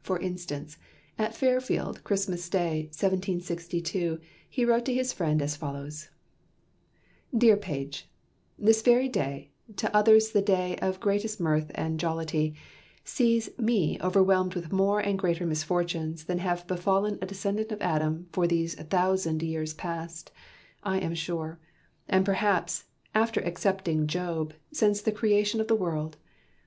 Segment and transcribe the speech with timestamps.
[0.00, 0.78] For instance,
[1.18, 6.08] at Fairfield, Christmas day, 1762, he wrote to his friend as follows:
[7.36, 8.08] "DEAR PAGE
[8.58, 12.54] "This very day, to others the day of greatest mirth and jolity,
[13.04, 18.28] sees me overwhelmed with more and greater misfortunes than have befallen a descendant of Adam
[18.32, 20.32] for these thousand years past,
[20.82, 21.60] I am sure;
[22.08, 22.84] and perhaps,
[23.14, 26.16] after excepting Job, since the creation of the world.